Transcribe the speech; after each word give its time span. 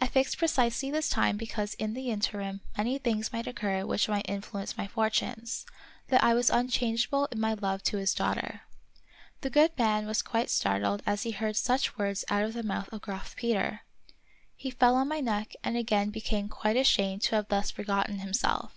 I 0.00 0.08
fixed 0.08 0.36
precisely 0.38 0.90
this 0.90 1.08
time 1.08 1.36
because 1.36 1.74
in 1.74 1.94
the 1.94 2.10
interim 2.10 2.60
many 2.76 2.98
things 2.98 3.32
might 3.32 3.46
occur 3.46 3.86
which 3.86 4.08
might 4.08 4.28
influence 4.28 4.76
my 4.76 4.88
fortunes; 4.88 5.64
that 6.08 6.24
I 6.24 6.34
was 6.34 6.50
unchangeable 6.50 7.26
in 7.30 7.38
my 7.38 7.54
love 7.54 7.84
to 7.84 7.96
his 7.98 8.14
daughter. 8.14 8.62
The 9.42 9.50
good 9.50 9.70
man 9.78 10.06
was 10.08 10.22
quite 10.22 10.50
startled 10.50 11.04
as 11.06 11.22
he 11.22 11.30
heard 11.30 11.54
such 11.54 11.96
words 11.96 12.24
out 12.28 12.42
of 12.42 12.52
the 12.54 12.64
mouth 12.64 12.92
of 12.92 13.02
Graf 13.02 13.36
Peter. 13.36 13.82
He 14.56 14.72
48 14.72 14.80
The 14.80 14.86
Wonderful 14.86 14.86
History 14.88 14.88
fell 14.88 14.94
on 14.96 15.08
my 15.08 15.20
neck 15.40 15.54
and 15.62 15.76
again 15.76 16.10
became 16.10 16.48
quite 16.48 16.76
ashamed 16.76 17.22
to 17.22 17.36
have 17.36 17.46
thus 17.46 17.70
forgotten 17.70 18.18
himself. 18.18 18.72